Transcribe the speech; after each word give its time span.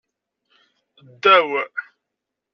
Ddaw. 1.07 1.49